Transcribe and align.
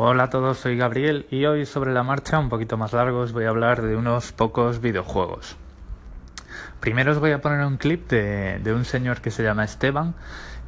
Hola 0.00 0.22
a 0.22 0.30
todos, 0.30 0.58
soy 0.58 0.76
Gabriel 0.76 1.26
y 1.28 1.44
hoy 1.46 1.66
sobre 1.66 1.92
la 1.92 2.04
marcha, 2.04 2.38
un 2.38 2.48
poquito 2.48 2.76
más 2.76 2.92
largo, 2.92 3.18
os 3.18 3.32
voy 3.32 3.46
a 3.46 3.48
hablar 3.48 3.82
de 3.82 3.96
unos 3.96 4.30
pocos 4.30 4.80
videojuegos. 4.80 5.56
Primero 6.78 7.10
os 7.10 7.18
voy 7.18 7.32
a 7.32 7.40
poner 7.40 7.66
un 7.66 7.78
clip 7.78 8.08
de, 8.08 8.72
un 8.72 8.84
señor 8.84 9.20
que 9.20 9.32
se 9.32 9.42
llama 9.42 9.64
Esteban, 9.64 10.14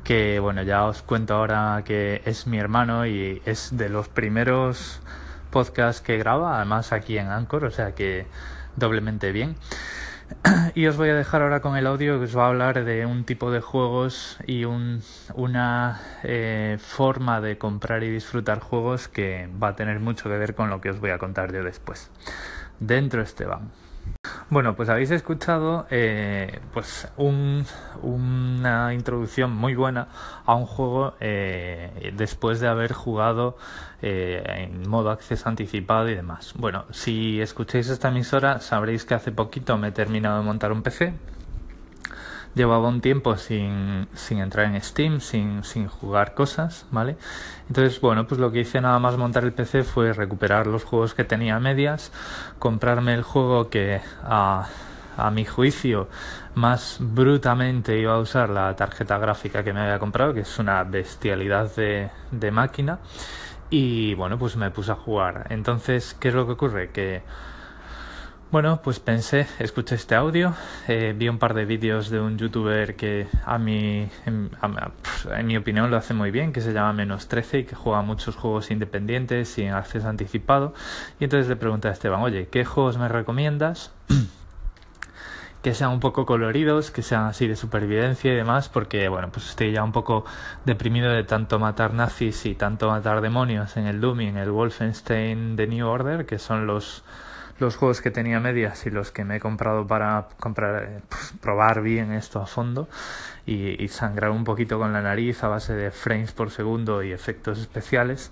que 0.03 0.41
bueno, 0.41 0.65
ya 0.65 0.85
os 0.85 1.03
cuento 1.03 1.35
ahora 1.35 1.81
que 1.85 2.23
es 2.25 2.49
mi 2.49 2.59
hermano 2.59 3.07
y 3.07 3.41
es 3.45 3.77
de 3.77 3.89
los 3.89 4.09
primeros 4.09 5.01
podcasts 5.53 6.03
que 6.03 6.19
graba, 6.19 6.57
además 6.57 6.93
aquí 6.93 7.17
en 7.17 7.29
Anchor, 7.29 7.67
o 7.67 7.71
sea 7.71 7.95
que 7.95 8.27
doblemente 8.75 9.31
bien. 9.31 9.55
Y 10.75 10.87
os 10.87 10.97
voy 10.97 11.09
a 11.09 11.15
dejar 11.15 11.43
ahora 11.43 11.61
con 11.61 11.77
el 11.77 11.87
audio 11.87 12.19
que 12.19 12.25
os 12.25 12.37
va 12.37 12.45
a 12.45 12.49
hablar 12.49 12.85
de 12.85 13.07
un 13.07 13.25
tipo 13.25 13.51
de 13.51 13.61
juegos 13.61 14.39
y 14.47 14.65
una 14.65 16.01
eh, 16.23 16.79
forma 16.81 17.41
de 17.41 17.59
comprar 17.59 18.03
y 18.03 18.11
disfrutar 18.11 18.61
juegos 18.61 19.09
que 19.09 19.49
va 19.63 19.69
a 19.69 19.77
tener 19.77 20.01
mucho 20.01 20.25
que 20.25 20.39
ver 20.39 20.55
con 20.55 20.71
lo 20.71 20.81
que 20.81 20.91
os 20.91 21.01
voy 21.01 21.11
a 21.11 21.19
contar 21.19 21.53
yo 21.53 21.63
después. 21.65 22.11
Dentro 22.79 23.23
Esteban. 23.23 23.71
Bueno, 24.51 24.75
pues 24.75 24.89
habéis 24.89 25.13
escuchado 25.13 25.87
eh, 25.93 26.59
pues 26.75 27.07
una 27.17 28.93
introducción 28.93 29.53
muy 29.53 29.77
buena 29.77 30.09
a 30.45 30.57
un 30.57 30.67
juego 30.67 31.15
eh, 31.21 32.13
después 32.17 32.59
de 32.59 32.67
haber 32.67 32.93
jugado 32.93 33.57
eh, 34.03 34.43
en 34.45 34.89
modo 34.89 35.11
acceso 35.11 35.49
anticipado 35.49 36.09
y 36.09 36.17
demás. 36.17 36.53
Bueno, 36.57 36.85
si 36.91 37.41
escucháis 37.41 37.91
esta 37.91 38.09
emisora 38.09 38.59
sabréis 38.59 39.05
que 39.05 39.15
hace 39.15 39.31
poquito 39.31 39.79
me 39.79 39.89
he 39.89 39.93
terminado 39.93 40.41
de 40.41 40.45
montar 40.45 40.73
un 40.73 40.83
PC 40.83 41.15
llevaba 42.55 42.89
un 42.89 43.01
tiempo 43.01 43.37
sin, 43.37 44.09
sin 44.15 44.39
entrar 44.39 44.67
en 44.67 44.81
Steam, 44.83 45.21
sin, 45.21 45.65
sin 45.65 45.89
jugar 45.89 46.35
cosas, 46.35 46.87
¿vale? 46.91 47.17
Entonces, 47.69 48.01
bueno, 48.01 48.27
pues 48.27 48.41
lo 48.41 48.51
que 48.51 48.61
hice 48.61 48.81
nada 48.81 48.99
más 48.99 49.17
montar 49.17 49.45
el 49.45 49.53
PC 49.53 49.85
fue 49.85 50.13
recuperar 50.13 50.67
los 50.67 50.85
juegos 50.85 51.15
que 51.15 51.25
tenía 51.25 51.57
a 51.57 51.61
medias, 51.61 52.13
comprarme 52.59 53.15
el 53.15 53.23
juego 53.23 53.71
que 53.71 54.01
a, 54.23 54.69
a 55.17 55.31
mi 55.31 55.45
juicio 55.45 56.09
más 56.55 56.99
brutamente 57.01 57.99
iba 57.99 58.15
a 58.15 58.19
usar 58.19 58.51
la 58.51 58.75
tarjeta 58.75 59.19
gráfica 59.19 59.63
que 59.63 59.73
me 59.73 59.81
había 59.81 59.99
comprado, 59.99 60.35
que 60.35 60.41
es 60.41 60.59
una 60.59 60.83
bestialidad 60.85 61.75
de, 61.77 62.11
de 62.31 62.51
máquina. 62.51 62.99
Y 63.71 64.15
bueno, 64.15 64.37
pues 64.39 64.57
me 64.57 64.71
puse 64.71 64.91
a 64.91 64.97
jugar. 64.97 65.47
Entonces, 65.51 66.17
¿qué 66.19 66.29
es 66.29 66.35
lo 66.35 66.47
que 66.47 66.53
ocurre? 66.53 66.91
Que 66.91 67.23
bueno, 68.51 68.81
pues 68.83 68.99
pensé, 68.99 69.47
escuché 69.61 69.95
este 69.95 70.17
audio, 70.17 70.55
eh, 70.89 71.15
vi 71.17 71.29
un 71.29 71.39
par 71.39 71.55
de 71.55 71.65
vídeos 71.65 72.11
de 72.11 72.21
un 72.21 72.37
youtuber 72.37 72.97
que 72.97 73.29
a 73.45 73.59
mi, 73.59 74.09
en, 74.27 74.51
mi 75.45 75.57
opinión 75.57 75.89
lo 75.89 75.97
hace 75.97 76.15
muy 76.15 76.33
bien, 76.33 76.53
que 76.53 76.61
se 76.61 76.73
llama 76.73 76.93
Menos 76.93 77.29
13 77.29 77.61
y 77.61 77.65
que 77.65 77.77
juega 77.77 78.03
muchos 78.03 78.35
juegos 78.35 78.73
independientes 78.73 79.57
y 79.59 79.63
en 79.63 79.75
acceso 79.75 80.09
anticipado. 80.09 80.75
Y 81.21 81.25
entonces 81.25 81.49
le 81.49 81.55
pregunté 81.55 81.87
a 81.89 81.93
Esteban, 81.93 82.21
oye, 82.23 82.49
¿qué 82.49 82.65
juegos 82.65 82.99
me 82.99 83.09
recomiendas? 83.09 83.93
que 85.63 85.73
sean 85.73 85.91
un 85.91 86.01
poco 86.01 86.27
coloridos, 86.27 86.91
que 86.91 87.03
sean 87.03 87.27
así 87.27 87.47
de 87.47 87.55
supervivencia 87.55 88.33
y 88.33 88.37
demás, 88.37 88.69
porque 88.69 89.09
bueno, 89.09 89.29
pues 89.31 89.49
estoy 89.51 89.71
ya 89.71 89.85
un 89.85 89.93
poco 89.93 90.25
deprimido 90.65 91.13
de 91.13 91.23
tanto 91.23 91.61
matar 91.61 91.95
nazis 91.95 92.47
y 92.47 92.57
tanto 92.57 92.89
matar 92.89 93.21
demonios 93.21 93.77
en 93.77 93.87
el 93.87 94.01
Doom 94.01 94.23
y 94.23 94.27
en 94.27 94.39
el 94.39 94.51
Wolfenstein 94.51 95.55
The 95.55 95.69
New 95.69 95.87
Order, 95.87 96.27
que 96.27 96.41
son 96.41 96.67
los 96.67 97.05
los 97.61 97.77
juegos 97.77 98.01
que 98.01 98.11
tenía 98.11 98.41
medias 98.41 98.87
y 98.87 98.91
los 98.91 99.11
que 99.11 99.25
me 99.25 99.37
he 99.37 99.41
comprado 99.41 99.87
para 99.87 100.29
comprar, 100.39 100.83
eh, 100.83 101.01
pues, 101.09 101.35
probar 101.41 101.83
bien 101.83 102.13
esto 102.13 102.41
a 102.41 102.47
fondo 102.47 102.89
y, 103.47 103.89
sangrar 103.89 104.31
un 104.31 104.45
poquito 104.45 104.79
con 104.79 104.93
la 104.93 105.03
nariz 105.03 105.43
a 105.45 105.49
base 105.49 105.75
de 105.75 105.91
frames 105.91 106.33
por 106.33 106.51
segundo 106.51 107.03
y 107.03 107.13
efectos 107.13 107.59
especiales. 107.59 108.31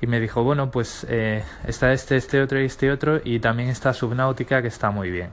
Y 0.00 0.06
me 0.06 0.20
dijo, 0.20 0.42
bueno, 0.42 0.70
pues 0.70 1.06
eh, 1.08 1.44
está 1.66 1.92
este, 1.92 2.16
este 2.16 2.42
otro 2.42 2.60
y 2.60 2.64
este 2.64 2.90
otro 2.90 3.20
y 3.24 3.38
también 3.40 3.68
está 3.68 3.92
Subnautica 3.92 4.62
que 4.62 4.68
está 4.68 4.90
muy 4.90 5.10
bien. 5.10 5.30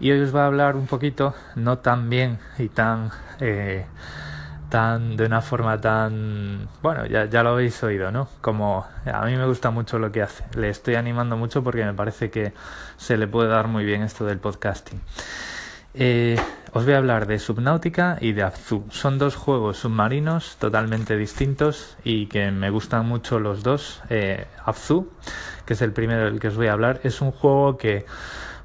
Y 0.00 0.10
hoy 0.10 0.20
os 0.20 0.32
voy 0.32 0.42
a 0.42 0.46
hablar 0.46 0.76
un 0.76 0.86
poquito, 0.86 1.34
no 1.54 1.78
tan 1.78 2.10
bien 2.10 2.38
y 2.58 2.68
tan... 2.68 3.10
Eh, 3.40 3.86
tan 4.68 5.16
de 5.16 5.26
una 5.26 5.40
forma 5.40 5.80
tan 5.80 6.68
bueno 6.82 7.06
ya, 7.06 7.26
ya 7.26 7.42
lo 7.42 7.50
habéis 7.50 7.82
oído 7.82 8.10
no 8.10 8.28
como 8.40 8.86
a 9.04 9.24
mí 9.24 9.36
me 9.36 9.46
gusta 9.46 9.70
mucho 9.70 9.98
lo 9.98 10.10
que 10.10 10.22
hace 10.22 10.44
le 10.58 10.68
estoy 10.68 10.96
animando 10.96 11.36
mucho 11.36 11.62
porque 11.62 11.84
me 11.84 11.94
parece 11.94 12.30
que 12.30 12.52
se 12.96 13.16
le 13.16 13.26
puede 13.26 13.48
dar 13.48 13.68
muy 13.68 13.84
bien 13.84 14.02
esto 14.02 14.24
del 14.24 14.38
podcasting 14.38 15.00
eh, 15.98 16.36
os 16.74 16.84
voy 16.84 16.92
a 16.92 16.98
hablar 16.98 17.26
de 17.26 17.38
Subnautica 17.38 18.18
y 18.20 18.32
de 18.32 18.42
Abzu. 18.42 18.84
Son 18.90 19.16
dos 19.16 19.34
juegos 19.34 19.78
submarinos 19.78 20.56
totalmente 20.58 21.16
distintos 21.16 21.96
y 22.04 22.26
que 22.26 22.50
me 22.50 22.68
gustan 22.68 23.06
mucho 23.06 23.40
los 23.40 23.62
dos. 23.62 24.02
Eh, 24.10 24.46
Abzu, 24.62 25.10
que 25.64 25.72
es 25.72 25.80
el 25.80 25.92
primero 25.92 26.26
del 26.26 26.38
que 26.38 26.48
os 26.48 26.56
voy 26.56 26.66
a 26.66 26.74
hablar, 26.74 27.00
es 27.02 27.22
un 27.22 27.32
juego 27.32 27.78
que 27.78 28.04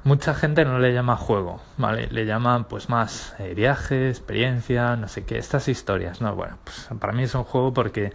mucha 0.03 0.33
gente 0.33 0.65
no 0.65 0.79
le 0.79 0.93
llama 0.93 1.15
juego, 1.15 1.61
¿vale? 1.77 2.07
Le 2.11 2.25
llaman 2.25 2.65
pues 2.65 2.89
más 2.89 3.35
eh, 3.39 3.53
viaje, 3.53 4.09
experiencia, 4.09 4.95
no 4.95 5.07
sé 5.07 5.25
qué, 5.25 5.37
estas 5.37 5.67
historias, 5.67 6.21
¿no? 6.21 6.35
Bueno, 6.35 6.57
pues 6.63 6.87
para 6.99 7.13
mí 7.13 7.23
es 7.23 7.35
un 7.35 7.43
juego 7.43 7.73
porque 7.73 8.13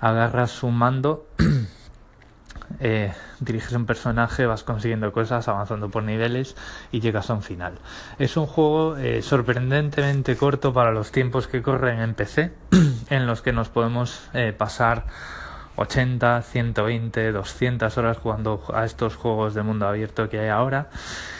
agarras 0.00 0.62
un 0.62 0.76
mando, 0.76 1.26
eh, 2.80 3.12
diriges 3.40 3.72
un 3.72 3.86
personaje, 3.86 4.46
vas 4.46 4.64
consiguiendo 4.64 5.12
cosas, 5.12 5.46
avanzando 5.48 5.88
por 5.90 6.02
niveles 6.02 6.56
y 6.90 7.00
llegas 7.00 7.30
a 7.30 7.34
un 7.34 7.42
final. 7.42 7.74
Es 8.18 8.36
un 8.36 8.46
juego 8.46 8.96
eh, 8.96 9.22
sorprendentemente 9.22 10.36
corto 10.36 10.72
para 10.72 10.90
los 10.92 11.12
tiempos 11.12 11.46
que 11.46 11.62
corren 11.62 12.00
en 12.00 12.14
PC, 12.14 12.52
en 13.10 13.26
los 13.26 13.42
que 13.42 13.52
nos 13.52 13.68
podemos 13.68 14.28
pasar 14.56 15.06
80, 15.78 16.42
120, 16.42 17.32
200 17.32 17.98
horas 17.98 18.18
jugando 18.18 18.62
a 18.74 18.84
estos 18.84 19.14
juegos 19.14 19.54
de 19.54 19.62
mundo 19.62 19.86
abierto 19.86 20.28
que 20.28 20.40
hay 20.40 20.48
ahora. 20.48 20.88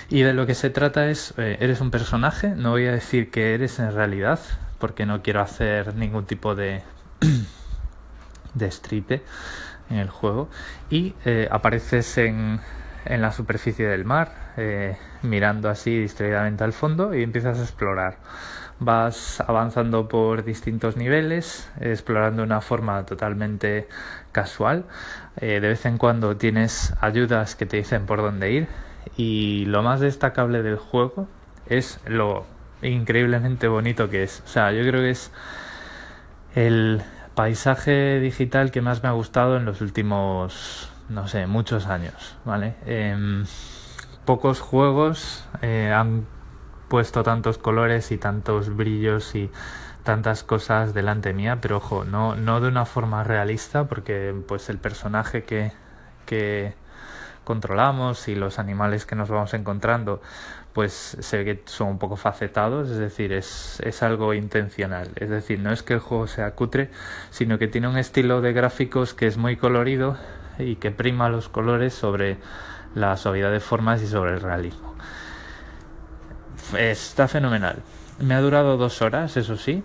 Y 0.09 0.23
de 0.23 0.33
lo 0.33 0.47
que 0.47 0.55
se 0.55 0.71
trata 0.71 1.11
es, 1.11 1.35
eh, 1.39 1.59
eres 1.61 1.81
un 1.81 1.91
personaje, 1.91 2.55
no 2.55 2.71
voy 2.71 2.87
a 2.87 2.93
decir 2.93 3.31
que 3.31 3.55
eres 3.55 3.81
en 3.81 3.93
realidad, 3.93 4.39
porque 4.79 5.07
no 5.07 5.23
quiero 5.23 5.41
hacer 5.41 5.95
ningún 5.97 6.25
tipo 6.25 6.55
de, 6.55 6.83
de 8.55 8.71
stripe 8.71 9.23
en 9.91 9.97
el 9.97 10.09
juego. 10.09 10.49
Y 10.89 11.15
eh, 11.25 11.49
apareces 11.51 12.17
en, 12.19 12.61
en 13.05 13.21
la 13.21 13.33
superficie 13.33 13.89
del 13.89 14.05
mar, 14.05 14.53
eh, 14.57 14.97
mirando 15.23 15.69
así 15.69 15.99
distraídamente 15.99 16.63
al 16.63 16.73
fondo 16.73 17.13
y 17.13 17.25
empiezas 17.25 17.59
a 17.59 17.63
explorar 17.63 18.19
vas 18.81 19.41
avanzando 19.41 20.09
por 20.09 20.45
distintos 20.45 20.97
niveles, 20.97 21.71
explorando 21.81 22.43
de 22.43 22.47
una 22.47 22.61
forma 22.61 23.05
totalmente 23.07 23.89
casual. 24.33 24.85
Eh, 25.37 25.61
de 25.61 25.69
vez 25.69 25.85
en 25.87 25.99
cuando 25.99 26.37
tienes 26.37 26.95
ayudas 27.01 27.57
que 27.57 27.67
te 27.67 27.79
dicen 27.79 28.07
por 28.07 28.23
dónde 28.23 28.53
ir 28.53 28.69
y 29.17 29.65
lo 29.67 29.83
más 29.83 30.01
destacable 30.01 30.63
del 30.63 30.77
juego 30.77 31.29
es 31.67 32.01
lo 32.07 32.47
increíblemente 32.83 33.69
bonito 33.69 34.09
que 34.09 34.23
es. 34.23 34.43
O 34.45 34.49
sea, 34.49 34.73
yo 34.73 34.83
creo 34.83 35.01
que 35.01 35.11
es 35.11 35.33
el 36.55 37.03
paisaje 37.35 38.21
digital 38.21 38.71
que 38.71 38.81
más 38.81 39.03
me 39.03 39.09
ha 39.09 39.13
gustado 39.13 39.57
en 39.57 39.65
los 39.65 39.81
últimos, 39.81 40.91
no 41.09 41.29
sé, 41.29 41.47
muchos 41.47 41.87
años, 41.87 42.37
¿vale? 42.45 42.75
Em, 42.87 43.45
pocos 44.25 44.61
juegos 44.61 45.45
eh, 45.63 45.93
han 45.95 46.27
puesto 46.89 47.23
tantos 47.23 47.59
colores 47.59 48.11
y 48.13 48.19
tantos 48.19 48.75
brillos 48.75 49.35
y 49.35 49.51
tantas 50.05 50.43
cosas 50.43 50.95
delante 50.95 51.33
mía, 51.35 51.59
pero 51.61 51.77
ojo, 51.79 52.05
no, 52.05 52.35
no 52.35 52.61
de 52.61 52.69
una 52.69 52.87
forma 52.87 53.25
realista, 53.25 53.85
porque 53.85 54.35
pues 54.47 54.71
el 54.71 54.79
personaje 54.79 55.45
que, 55.45 55.73
que 56.25 56.75
controlamos 57.45 58.29
y 58.29 58.35
los 58.35 58.59
animales 58.59 59.07
que 59.07 59.17
nos 59.17 59.29
vamos 59.29 59.55
encontrando, 59.55 60.23
pues 60.73 61.17
se 61.21 61.39
ve 61.39 61.45
que 61.45 61.63
son 61.67 61.89
un 61.89 61.99
poco 61.99 62.17
facetados, 62.17 62.91
es 62.91 62.99
decir, 62.99 63.33
es, 63.33 63.81
es 63.81 64.03
algo 64.03 64.33
intencional. 64.33 65.11
Es 65.17 65.29
decir, 65.29 65.59
no 65.59 65.73
es 65.73 65.83
que 65.83 65.95
el 65.95 66.01
juego 66.01 66.27
sea 66.27 66.53
cutre, 66.53 66.91
sino 67.31 67.59
que 67.59 67.69
tiene 67.69 67.89
un 67.89 67.99
estilo 67.99 68.41
de 68.41 68.53
gráficos 68.53 69.13
que 69.13 69.27
es 69.27 69.37
muy 69.37 69.57
colorido 69.57 70.17
y 70.59 70.77
que 70.77 70.91
prima 70.91 71.29
los 71.29 71.49
colores 71.49 71.95
sobre 71.95 72.39
la 72.95 73.17
suavidad 73.17 73.51
de 73.51 73.61
formas 73.61 74.03
y 74.03 74.07
sobre 74.07 74.33
el 74.35 74.41
realismo. 74.41 74.95
Está 76.77 77.29
fenomenal. 77.29 77.83
Me 78.19 78.35
ha 78.35 78.41
durado 78.41 78.77
dos 78.77 79.01
horas, 79.01 79.37
eso 79.37 79.57
sí. 79.57 79.83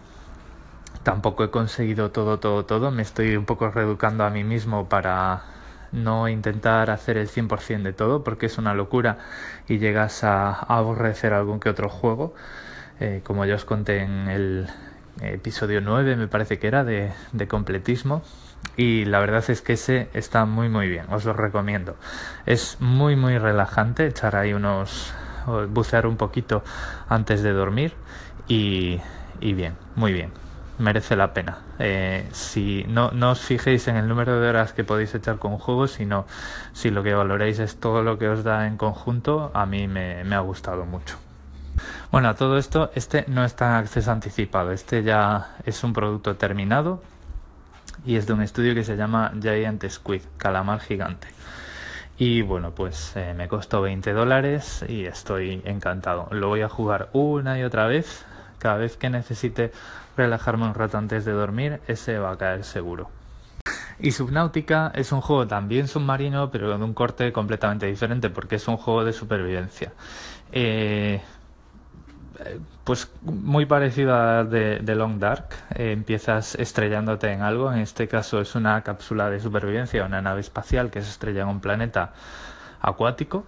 Tampoco 1.04 1.44
he 1.44 1.50
conseguido 1.50 2.12
todo, 2.12 2.40
todo, 2.40 2.66
todo. 2.66 2.92
Me 2.92 3.02
estoy 3.02 3.36
un 3.36 3.46
poco 3.46 3.70
reeducando 3.70 4.24
a 4.24 4.30
mí 4.30 4.44
mismo 4.44 4.90
para 4.90 5.44
no 5.92 6.28
intentar 6.28 6.90
hacer 6.90 7.18
el 7.18 7.30
100% 7.30 7.84
de 7.84 7.94
todo, 7.94 8.24
porque 8.24 8.48
es 8.48 8.58
una 8.58 8.74
locura 8.74 9.20
y 9.68 9.78
llegas 9.78 10.24
a, 10.24 10.52
aborrecer 10.52 11.34
algún 11.34 11.60
que 11.60 11.70
otro 11.70 11.90
juego. 11.90 12.34
Eh, 13.00 13.22
como 13.24 13.46
ya 13.46 13.56
os 13.56 13.66
conté 13.66 14.02
en 14.02 14.28
el 14.28 14.68
episodio 15.22 15.80
9, 15.80 16.16
me 16.16 16.28
parece 16.28 16.60
que 16.60 16.68
era, 16.68 16.84
de, 16.84 17.12
de 17.32 17.48
completismo. 17.48 18.24
Y 18.76 19.06
la 19.06 19.20
verdad 19.20 19.44
es 19.50 19.62
que 19.62 19.74
ese 19.74 20.10
está 20.14 20.46
muy 20.46 20.70
muy 20.70 20.90
bien, 20.90 21.06
os 21.12 21.26
lo 21.26 21.34
recomiendo. 21.34 21.96
Es 22.46 22.78
muy 22.80 23.16
muy 23.16 23.38
relajante 23.38 24.08
echar 24.08 24.36
ahí 24.36 24.54
unos 24.54 25.14
bucear 25.70 26.08
un 26.08 26.18
poquito 26.18 26.64
antes 27.10 27.44
de 27.44 27.52
dormir 27.52 27.94
y, 28.48 29.00
bien, 29.40 29.76
muy 29.96 30.14
bien. 30.14 30.32
merece 30.80 31.16
la 31.16 31.34
pena. 31.34 31.60
Eh, 31.80 32.28
si 32.32 32.86
no, 32.88 33.12
os 33.30 33.40
fijéis 33.40 33.88
en 33.88 33.96
el 33.96 34.08
número 34.08 34.40
de 34.40 34.50
horas 34.50 34.74
que 34.74 34.84
podéis 34.84 35.14
echar 35.16 35.38
con 35.38 35.58
juegos, 35.58 35.92
sino 35.92 36.26
si 36.74 36.90
lo 36.90 37.04
que 37.04 37.14
valoréis 37.14 37.60
es 37.60 37.80
todo 37.80 38.04
lo 38.04 38.18
que 38.18 38.28
os 38.28 38.44
da 38.44 38.68
en 38.68 38.78
conjunto, 38.78 39.52
a 39.54 39.66
mí 39.66 39.88
me, 39.88 40.24
me 40.24 40.36
ha 40.36 40.40
gustado 40.40 40.86
mucho. 40.86 41.18
Bueno, 42.12 42.30
a 42.30 42.36
todo 42.36 42.58
esto, 42.58 42.92
este 42.96 43.26
no 43.28 43.44
está 43.44 43.70
en 43.70 43.76
acceso 43.76 44.12
anticipado, 44.12 44.72
este 44.72 45.04
ya 45.04 45.56
es 45.66 45.84
un 45.84 45.94
producto 45.94 46.36
terminado 46.36 47.02
y 48.06 48.16
es 48.16 48.28
de 48.28 48.34
un 48.34 48.42
estudio 48.42 48.76
que 48.76 48.84
se 48.84 48.96
llama 48.96 49.32
Giant 49.42 49.84
Squid, 49.90 50.22
Calamar 50.38 50.80
Gigante. 50.80 51.28
Y 52.18 52.42
bueno, 52.44 52.72
pues 52.72 53.14
eh, 53.16 53.34
me 53.36 53.48
costó 53.48 53.82
20 53.82 54.14
dólares 54.14 54.86
y 54.88 55.06
estoy 55.06 55.62
encantado. 55.66 56.28
Lo 56.32 56.50
voy 56.50 56.62
a 56.62 56.70
jugar 56.70 57.10
una 57.14 57.60
y 57.60 57.64
otra 57.64 57.88
vez. 57.88 58.26
Cada 58.60 58.78
vez 58.78 58.98
que 58.98 59.10
necesite 59.10 59.72
relajarme 60.16 60.66
un 60.66 60.74
rato 60.74 60.98
antes 60.98 61.26
de 61.26 61.32
dormir, 61.32 61.82
ese 61.88 62.20
va 62.20 62.32
a 62.32 62.38
caer 62.38 62.64
seguro. 62.64 63.10
Y 64.00 64.12
Subnautica 64.12 64.92
es 64.96 65.12
un 65.12 65.22
juego 65.22 65.48
también 65.48 65.88
submarino, 65.88 66.52
pero 66.52 66.78
de 66.78 66.84
un 66.84 66.94
corte 66.94 67.32
completamente 67.32 67.86
diferente, 67.86 68.30
porque 68.30 68.56
es 68.56 68.68
un 68.68 68.78
juego 68.78 69.04
de 69.04 69.14
supervivencia. 69.14 69.92
Eh, 70.52 71.22
pues 72.84 73.10
muy 73.22 73.66
parecido 73.66 74.16
a 74.16 74.48
The, 74.50 74.96
Long 74.96 75.20
Dark. 75.20 75.50
Eh, 75.76 75.92
empiezas 75.92 76.56
estrellándote 76.56 77.32
en 77.32 77.42
algo. 77.42 77.72
En 77.72 77.80
este 77.80 78.08
caso 78.08 78.42
es 78.42 78.56
una 78.56 78.82
cápsula 78.82 79.30
de 79.30 79.40
supervivencia, 79.40 80.06
una 80.06 80.22
nave 80.22 80.42
espacial 80.42 80.90
que 80.90 81.02
se 81.02 81.10
estrella 81.10 81.44
en 81.44 81.48
un 81.48 81.60
planeta 81.60 82.14
acuático. 82.82 83.46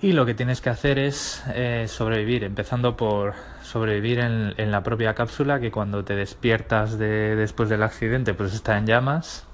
Y 0.00 0.12
lo 0.12 0.26
que 0.26 0.34
tienes 0.34 0.60
que 0.60 0.68
hacer 0.68 0.98
es 0.98 1.42
eh, 1.54 1.86
sobrevivir, 1.88 2.44
empezando 2.44 2.96
por 2.96 3.34
sobrevivir 3.62 4.18
en, 4.20 4.70
la 4.70 4.82
propia 4.82 5.14
cápsula, 5.14 5.58
que 5.58 5.70
cuando 5.70 6.04
te 6.04 6.14
despiertas 6.14 6.98
de, 6.98 7.34
después 7.34 7.70
del 7.70 7.82
accidente, 7.82 8.34
pues 8.34 8.52
está 8.52 8.76
en 8.76 8.86
llamas. 8.86 9.46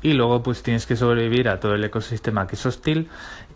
Y 0.00 0.12
luego 0.14 0.42
pues 0.42 0.62
tienes 0.62 0.86
que 0.86 0.96
sobrevivir 0.96 1.48
a 1.48 1.60
todo 1.60 1.74
el 1.74 1.84
ecosistema 1.84 2.46
que 2.46 2.54
es 2.54 2.64
hostil 2.64 3.10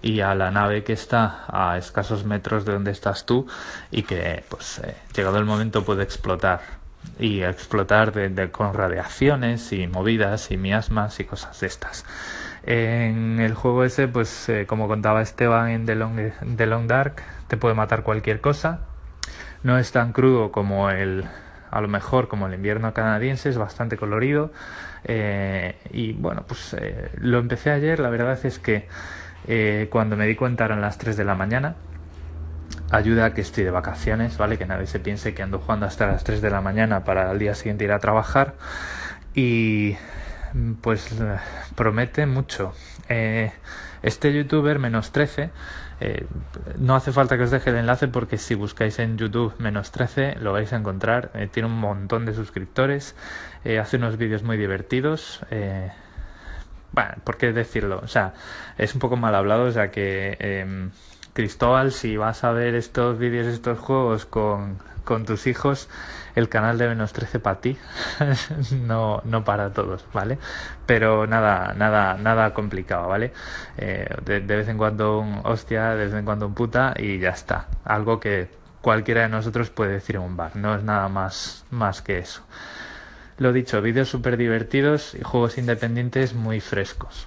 y 0.04 0.20
a 0.20 0.34
la 0.34 0.50
nave 0.50 0.84
que 0.84 0.92
está 0.92 1.46
a 1.48 1.78
escasos 1.78 2.26
metros 2.26 2.66
de 2.66 2.74
donde 2.74 2.90
estás 2.90 3.24
tú 3.24 3.46
y 3.90 4.02
que 4.02 4.44
pues 4.50 4.78
eh, 4.84 4.94
llegado 5.16 5.38
el 5.38 5.46
momento 5.46 5.82
puede 5.82 6.02
explotar 6.02 6.60
y 7.18 7.40
explotar 7.40 8.12
con 8.50 8.74
radiaciones 8.74 9.72
y 9.72 9.86
movidas 9.86 10.50
y 10.50 10.58
miasmas 10.58 11.20
y 11.20 11.24
cosas 11.24 11.58
de 11.58 11.68
estas. 11.68 12.04
En 12.64 13.40
el 13.40 13.54
juego 13.54 13.82
ese, 13.82 14.06
pues 14.06 14.46
eh, 14.50 14.66
como 14.66 14.88
contaba 14.88 15.22
Esteban 15.22 15.70
en 15.70 15.86
The 15.86 15.94
Long, 15.94 16.18
The 16.54 16.66
Long 16.66 16.86
Dark, 16.86 17.22
te 17.48 17.56
puede 17.56 17.74
matar 17.74 18.02
cualquier 18.02 18.42
cosa. 18.42 18.80
No 19.62 19.78
es 19.78 19.90
tan 19.90 20.12
crudo 20.12 20.52
como 20.52 20.90
el, 20.90 21.24
a 21.70 21.80
lo 21.80 21.88
mejor 21.88 22.28
como 22.28 22.46
el 22.46 22.52
invierno 22.52 22.92
canadiense, 22.92 23.48
es 23.48 23.56
bastante 23.56 23.96
colorido. 23.96 24.52
Eh, 25.04 25.78
y 25.92 26.12
bueno, 26.12 26.44
pues 26.46 26.76
lo 27.16 27.38
empecé 27.38 27.70
ayer, 27.70 28.00
la 28.00 28.10
verdad 28.10 28.38
es 28.44 28.58
que 28.58 28.86
eh, 29.46 29.88
cuando 29.91 30.17
me 30.17 30.26
di 30.26 30.35
cuenta 30.35 30.64
eran 30.64 30.81
las 30.81 30.99
3 30.99 31.17
de 31.17 31.25
la 31.25 31.35
mañana. 31.35 31.76
Ayuda 32.91 33.26
a 33.26 33.35
que 33.35 33.41
estoy 33.41 33.64
de 33.64 33.70
vacaciones, 33.70 34.38
¿vale? 34.38 34.58
Que 34.58 34.67
nadie 34.67 34.87
se 34.87 35.00
piense 35.00 35.35
que 35.35 35.43
ando 35.43 35.58
jugando 35.58 35.87
hasta 35.87 36.06
las 36.06 36.25
3 36.25 36.41
de 36.41 36.50
la 36.50 36.61
mañana 36.61 37.05
para 37.05 37.31
al 37.31 37.38
día 37.38 37.55
siguiente 37.55 37.85
ir 37.85 37.93
a 37.93 37.99
trabajar. 37.99 38.55
Y 39.35 39.96
pues 40.81 41.14
promete 41.75 42.26
mucho. 42.26 42.73
Eh, 43.08 43.52
este 44.02 44.32
youtuber 44.32 44.79
menos 44.79 45.12
13, 45.12 45.50
eh, 46.00 46.26
no 46.79 46.94
hace 46.94 47.11
falta 47.11 47.37
que 47.37 47.44
os 47.44 47.50
deje 47.50 47.70
el 47.70 47.76
enlace 47.76 48.06
porque 48.06 48.38
si 48.38 48.55
buscáis 48.55 48.99
en 48.99 49.17
YouTube 49.17 49.55
menos 49.58 49.91
13 49.91 50.37
lo 50.41 50.52
vais 50.52 50.73
a 50.73 50.76
encontrar. 50.76 51.31
tiene 51.52 51.69
un 51.69 51.79
montón 51.79 52.26
de 52.26 52.35
suscriptores, 52.35 53.17
hace 53.81 53.96
unos 53.96 54.19
vídeos 54.19 54.43
muy 54.43 54.56
divertidos 54.58 55.41
bueno, 56.94 57.14
¿por 57.25 57.37
qué 57.37 57.52
decirlo? 57.52 58.00
O 58.02 58.08
sea, 58.08 58.35
es 58.79 58.94
un 58.94 59.00
poco 59.00 59.17
mal 59.17 59.35
hablado, 59.35 59.64
o 59.64 59.73
sea 59.73 59.91
que 59.91 60.37
eh, 60.38 60.88
Cristóbal, 61.35 61.91
si 61.91 62.17
vas 62.17 62.44
a 62.44 62.52
ver 62.52 62.76
estos 62.76 63.19
vídeos, 63.19 63.49
estos 63.49 63.81
juegos 63.81 64.25
con, 64.25 64.79
con 65.02 65.25
tus 65.25 65.49
hijos, 65.49 65.88
el 66.37 66.49
canal 66.49 66.79
de 66.79 66.87
menos 66.87 67.12
13 67.12 67.41
para 67.41 67.61
ti, 67.61 67.76
no, 68.87 69.20
no 69.25 69.43
para 69.43 69.73
todos, 69.73 70.05
¿vale? 70.12 70.38
Pero 70.87 71.26
nada, 71.26 71.75
nada, 71.75 72.14
nada 72.14 72.55
complicado, 72.55 73.08
¿vale? 73.08 73.32
Eh, 73.76 74.08
de, 74.25 74.41
vez 74.41 74.69
en 74.69 74.79
cuando 74.79 75.19
un 75.19 75.41
hostia, 75.43 75.91
de 75.96 76.05
vez 76.05 76.14
en 76.14 76.25
cuando 76.25 76.46
un 76.46 76.55
puta 76.55 76.94
y 76.96 77.19
ya 77.19 77.31
está. 77.31 77.67
Algo 77.85 78.20
que 78.20 78.49
cualquiera 78.81 79.23
de 79.23 79.29
nosotros 79.29 79.70
puede 79.70 79.94
decir 79.94 80.14
en 80.14 80.23
un 80.23 80.37
bar, 80.37 80.55
no 80.55 80.76
es 80.76 80.85
nada 80.85 81.08
más, 81.08 81.64
más 81.73 82.00
que 82.00 82.19
eso. 82.19 82.43
Lo 83.38 83.52
dicho, 83.52 83.82
vídeos 83.82 84.08
súper 84.08 84.36
divertidos 84.36 85.14
y 85.14 85.22
juegos 85.22 85.58
independientes 85.58 86.34
muy 86.34 86.60
frescos. 86.60 87.26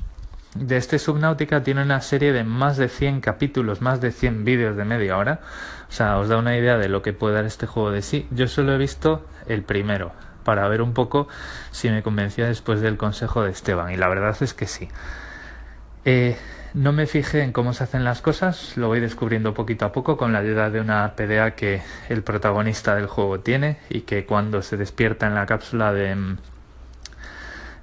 De 0.55 0.77
este 0.77 0.99
Subnautica 0.99 1.63
tiene 1.63 1.83
una 1.83 2.01
serie 2.01 2.31
de 2.31 2.43
más 2.43 2.77
de 2.77 2.87
100 2.87 3.21
capítulos, 3.21 3.81
más 3.81 3.99
de 3.99 4.11
100 4.11 4.45
vídeos 4.45 4.77
de 4.77 4.85
media 4.85 5.17
hora. 5.17 5.41
O 5.89 5.91
sea, 5.91 6.17
os 6.17 6.29
da 6.29 6.37
una 6.37 6.57
idea 6.57 6.77
de 6.77 6.89
lo 6.89 7.01
que 7.01 7.13
puede 7.13 7.35
dar 7.35 7.45
este 7.45 7.67
juego 7.67 7.91
de 7.91 8.01
sí. 8.01 8.27
Yo 8.31 8.47
solo 8.47 8.73
he 8.73 8.77
visto 8.77 9.25
el 9.47 9.63
primero, 9.63 10.13
para 10.43 10.67
ver 10.69 10.81
un 10.81 10.93
poco 10.93 11.27
si 11.71 11.89
me 11.89 12.01
convencía 12.01 12.47
después 12.47 12.79
del 12.79 12.97
consejo 12.97 13.43
de 13.43 13.51
Esteban. 13.51 13.91
Y 13.91 13.97
la 13.97 14.07
verdad 14.07 14.35
es 14.39 14.53
que 14.53 14.65
sí. 14.65 14.87
Eh, 16.09 16.37
no 16.73 16.93
me 16.93 17.05
fijé 17.05 17.41
en 17.41 17.51
cómo 17.51 17.73
se 17.73 17.83
hacen 17.83 18.05
las 18.05 18.21
cosas, 18.21 18.77
lo 18.77 18.87
voy 18.87 19.01
descubriendo 19.01 19.53
poquito 19.53 19.83
a 19.83 19.91
poco 19.91 20.15
con 20.15 20.31
la 20.31 20.39
ayuda 20.39 20.69
de 20.69 20.79
una 20.79 21.15
PDA 21.17 21.51
que 21.51 21.81
el 22.07 22.23
protagonista 22.23 22.95
del 22.95 23.07
juego 23.07 23.41
tiene 23.41 23.75
y 23.89 24.01
que 24.01 24.25
cuando 24.25 24.61
se 24.61 24.77
despierta 24.77 25.27
en 25.27 25.35
la 25.35 25.45
cápsula 25.45 25.91
de, 25.91 26.37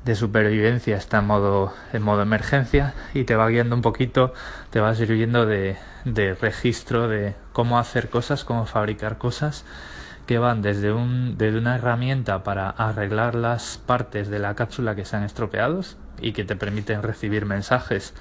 de 0.07 0.15
supervivencia 0.15 0.97
está 0.97 1.19
en 1.19 1.27
modo, 1.27 1.75
en 1.93 2.01
modo 2.01 2.23
emergencia 2.23 2.95
y 3.13 3.25
te 3.25 3.37
va 3.37 3.47
guiando 3.51 3.77
un 3.77 3.83
poquito, 3.83 4.33
te 4.71 4.81
va 4.81 4.95
sirviendo 4.95 5.45
de, 5.45 5.77
de 6.07 6.33
registro 6.33 7.09
de 7.09 7.35
cómo 7.53 7.79
hacer 7.79 8.09
cosas, 8.09 8.43
cómo 8.43 8.65
fabricar 8.65 9.19
cosas 9.19 9.67
que 10.27 10.39
van 10.39 10.63
desde, 10.63 10.93
un, 10.93 11.37
desde 11.37 11.59
una 11.59 11.77
herramienta 11.77 12.43
para 12.43 12.71
arreglar 12.71 13.35
las 13.35 13.79
partes 13.79 14.29
de 14.29 14.39
la 14.39 14.55
cápsula 14.55 14.95
que 14.95 15.05
se 15.05 15.17
han 15.17 15.25
estropeados 15.25 15.97
y 16.21 16.33
que 16.33 16.45
te 16.45 16.57
permiten 16.57 17.03
recibir 17.03 17.45
mensajes 17.45 18.15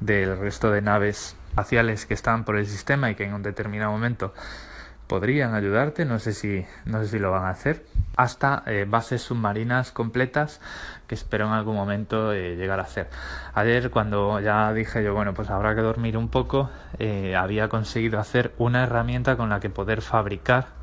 del 0.00 0.38
resto 0.38 0.70
de 0.70 0.82
naves 0.82 1.36
espaciales 1.48 2.04
que 2.04 2.12
están 2.12 2.44
por 2.44 2.56
el 2.56 2.66
sistema 2.66 3.10
y 3.10 3.14
que 3.14 3.24
en 3.24 3.32
un 3.32 3.42
determinado 3.42 3.90
momento 3.90 4.34
podrían 5.06 5.54
ayudarte, 5.54 6.04
no 6.04 6.18
sé 6.18 6.32
si, 6.32 6.66
no 6.84 7.00
sé 7.00 7.08
si 7.08 7.18
lo 7.18 7.30
van 7.30 7.44
a 7.44 7.50
hacer, 7.50 7.86
hasta 8.16 8.62
eh, 8.66 8.86
bases 8.86 9.22
submarinas 9.22 9.92
completas 9.92 10.60
que 11.06 11.14
espero 11.14 11.46
en 11.46 11.52
algún 11.52 11.76
momento 11.76 12.32
eh, 12.32 12.56
llegar 12.56 12.80
a 12.80 12.82
hacer. 12.82 13.08
Ayer 13.54 13.90
cuando 13.90 14.40
ya 14.40 14.72
dije 14.72 15.02
yo, 15.02 15.14
bueno, 15.14 15.32
pues 15.32 15.48
habrá 15.48 15.74
que 15.74 15.80
dormir 15.80 16.16
un 16.16 16.28
poco, 16.28 16.70
eh, 16.98 17.36
había 17.36 17.68
conseguido 17.68 18.18
hacer 18.18 18.52
una 18.58 18.82
herramienta 18.84 19.36
con 19.36 19.48
la 19.48 19.60
que 19.60 19.70
poder 19.70 20.02
fabricar 20.02 20.75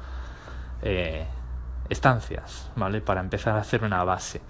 estancias, 1.90 2.72
¿vale? 2.76 3.02
Para 3.02 3.22
empezar 3.22 3.56
a 3.56 3.60
hacer 3.60 3.84
una 3.84 4.04
base. 4.04 4.42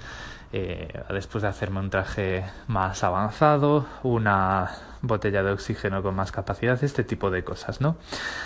Eh, 0.56 0.88
después 1.10 1.42
de 1.42 1.48
hacerme 1.48 1.80
un 1.80 1.90
traje 1.90 2.46
más 2.68 3.04
avanzado, 3.04 3.88
una 4.04 4.70
botella 5.02 5.42
de 5.42 5.52
oxígeno 5.52 6.04
con 6.04 6.16
más 6.16 6.32
capacidad, 6.32 6.82
este 6.84 7.04
tipo 7.04 7.32
de 7.32 7.44
cosas, 7.44 7.82
¿no? 7.82 7.98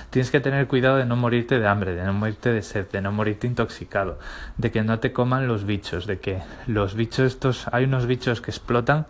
Tienes 0.10 0.32
que 0.32 0.40
tener 0.40 0.68
cuidado 0.68 0.96
de 0.96 1.06
no 1.06 1.18
morirte 1.18 1.60
de 1.60 1.68
hambre, 1.68 1.96
de 1.96 2.06
no 2.06 2.14
morirte 2.14 2.54
de 2.54 2.62
sed, 2.62 2.90
de 2.90 3.02
no 3.02 3.12
morirte 3.12 3.46
intoxicado, 3.46 4.20
de 4.56 4.72
que 4.72 4.84
no 4.84 5.00
te 5.00 5.12
coman 5.12 5.50
los 5.50 5.66
bichos, 5.66 6.08
de 6.08 6.20
que 6.20 6.42
los 6.66 6.96
bichos 6.96 7.26
estos, 7.26 7.68
hay 7.74 7.84
unos 7.84 8.06
bichos 8.06 8.40
que 8.40 8.52
explotan 8.52 9.06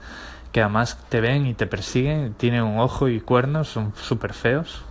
que 0.51 0.61
además 0.61 0.97
te 1.09 1.21
ven 1.21 1.45
y 1.45 1.53
te 1.53 1.67
persiguen, 1.67 2.33
tienen 2.33 2.63
un 2.63 2.79
ojo 2.79 3.09
y 3.09 3.19
cuernos, 3.19 3.67
son 3.67 3.93
súper 3.95 4.33
feos, 4.33 4.83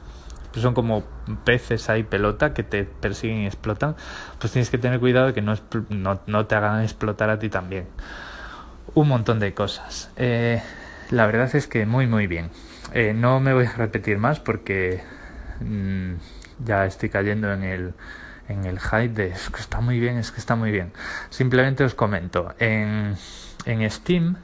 son 0.60 0.74
como 0.74 1.04
peces 1.44 1.88
ahí 1.90 2.02
pelota 2.02 2.54
que 2.54 2.62
te 2.62 2.84
persiguen 2.84 3.38
y 3.38 3.46
explotan, 3.46 3.96
pues 4.38 4.52
tienes 4.52 4.70
que 4.70 4.78
tener 4.78 5.00
cuidado 5.00 5.28
de 5.28 5.34
que 5.34 5.42
no, 5.42 5.54
no, 5.90 6.46
te 6.46 6.54
hagan 6.54 6.82
explotar 6.82 7.30
a 7.30 7.38
ti 7.38 7.48
también. 7.48 7.86
Un 8.94 9.08
montón 9.08 9.38
de 9.38 9.52
cosas. 9.54 10.10
Eh, 10.16 10.62
la 11.10 11.26
verdad 11.26 11.54
es 11.54 11.66
que 11.66 11.86
muy 11.86 12.06
muy 12.06 12.26
bien. 12.26 12.50
Eh, 12.92 13.12
no 13.14 13.40
me 13.40 13.52
voy 13.52 13.66
a 13.66 13.72
repetir 13.72 14.18
más 14.18 14.40
porque 14.40 15.02
mm, 15.60 16.14
ya 16.64 16.86
estoy 16.86 17.08
cayendo 17.10 17.52
en 17.52 17.62
el, 17.62 17.94
en 18.48 18.64
el 18.64 18.78
hype 18.78 19.08
de 19.08 19.28
es 19.28 19.50
que 19.50 19.60
está 19.60 19.80
muy 19.80 20.00
bien, 20.00 20.18
es 20.18 20.30
que 20.30 20.40
está 20.40 20.56
muy 20.56 20.70
bien. 20.70 20.92
Simplemente 21.30 21.84
os 21.84 21.94
comento, 21.94 22.54
en, 22.58 23.16
en 23.66 23.90
Steam 23.90 24.36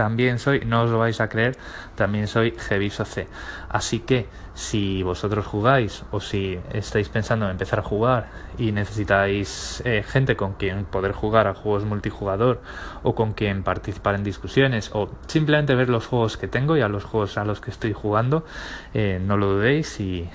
también 0.00 0.38
soy, 0.38 0.60
no 0.64 0.84
os 0.84 0.90
lo 0.90 0.98
vais 0.98 1.20
a 1.20 1.28
creer, 1.28 1.58
también 1.94 2.26
soy 2.26 2.54
Geviso 2.56 3.04
C. 3.04 3.26
Así 3.68 3.98
que 3.98 4.28
si 4.54 5.02
vosotros 5.02 5.44
jugáis 5.44 6.04
o 6.10 6.20
si 6.20 6.58
estáis 6.72 7.10
pensando 7.10 7.44
en 7.44 7.50
empezar 7.50 7.80
a 7.80 7.82
jugar 7.82 8.30
y 8.56 8.72
necesitáis 8.72 9.82
eh, 9.84 10.02
gente 10.02 10.36
con 10.36 10.54
quien 10.54 10.86
poder 10.86 11.12
jugar 11.12 11.48
a 11.48 11.52
juegos 11.52 11.84
multijugador 11.84 12.62
o 13.02 13.14
con 13.14 13.34
quien 13.34 13.62
participar 13.62 14.14
en 14.14 14.24
discusiones 14.24 14.90
o 14.94 15.10
simplemente 15.26 15.74
ver 15.74 15.90
los 15.90 16.06
juegos 16.06 16.38
que 16.38 16.48
tengo 16.48 16.78
y 16.78 16.80
a 16.80 16.88
los 16.88 17.04
juegos 17.04 17.36
a 17.36 17.44
los 17.44 17.60
que 17.60 17.70
estoy 17.70 17.92
jugando, 17.92 18.46
eh, 18.94 19.20
no 19.22 19.36
lo 19.36 19.52
dudéis 19.52 20.00
y, 20.00 20.30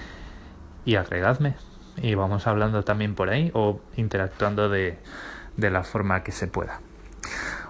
y 0.86 0.94
agregadme. 0.94 1.56
Y 2.04 2.14
vamos 2.14 2.46
hablando 2.46 2.84
también 2.84 3.16
por 3.16 3.32
ahí 3.32 3.50
o 3.56 3.80
interactuando 3.96 4.70
de, 4.70 5.00
de 5.58 5.72
la 5.72 5.82
forma 5.82 6.22
que 6.22 6.32
se 6.32 6.46
pueda. 6.46 6.82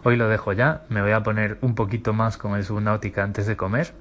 Hoy 0.08 0.18
lo 0.18 0.30
dejo 0.30 0.54
ya, 0.54 0.84
me 0.88 1.02
voy 1.02 1.14
a 1.14 1.24
poner 1.24 1.58
un 1.62 1.74
poquito 1.74 2.14
más 2.14 2.38
con 2.38 2.54
el 2.54 2.64
Subnautica 2.64 3.24
antes 3.24 3.48
de 3.48 3.58
comer. 3.58 3.92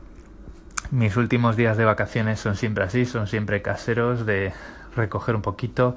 Mis 0.90 1.16
últimos 1.16 1.56
días 1.56 1.78
de 1.78 1.86
vacaciones 1.86 2.38
son 2.38 2.56
siempre 2.56 2.84
así, 2.84 3.06
son 3.06 3.26
siempre 3.26 3.62
caseros 3.62 4.26
de 4.26 4.52
recoger 4.94 5.34
un 5.34 5.40
poquito, 5.40 5.96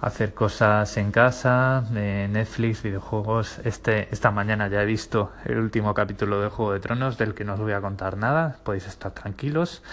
hacer 0.00 0.34
cosas 0.34 0.96
en 0.96 1.12
casa, 1.12 1.84
de 1.92 2.26
Netflix, 2.26 2.82
videojuegos. 2.82 3.60
Este, 3.60 4.08
esta 4.10 4.32
mañana 4.32 4.66
ya 4.66 4.82
he 4.82 4.86
visto 4.86 5.30
el 5.44 5.60
último 5.60 5.94
capítulo 5.94 6.40
de 6.40 6.48
Juego 6.48 6.72
de 6.72 6.80
Tronos 6.80 7.16
del 7.16 7.34
que 7.34 7.44
no 7.44 7.54
os 7.54 7.60
voy 7.60 7.74
a 7.74 7.80
contar 7.80 8.16
nada, 8.16 8.56
podéis 8.64 8.88
estar 8.88 9.12
tranquilos. 9.12 9.84